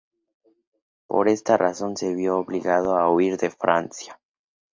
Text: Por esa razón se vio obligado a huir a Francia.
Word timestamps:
Por 1.05 1.27
esa 1.29 1.57
razón 1.57 1.95
se 1.95 2.15
vio 2.15 2.39
obligado 2.39 2.97
a 2.97 3.11
huir 3.13 3.37
a 3.45 3.49
Francia. 3.51 4.19